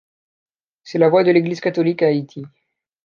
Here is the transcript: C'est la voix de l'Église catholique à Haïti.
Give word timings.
C'est 0.81 0.97
la 0.97 1.09
voix 1.09 1.23
de 1.23 1.29
l'Église 1.29 1.61
catholique 1.61 2.01
à 2.01 2.07
Haïti. 2.07 2.43